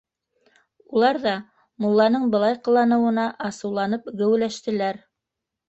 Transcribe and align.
Улар 0.95 1.19
ҙа 1.25 1.33
мулланың 1.85 2.25
былай 2.37 2.57
ҡыланыуына 2.69 3.29
асыуланып 3.53 4.13
геүләштеләр. 4.25 5.03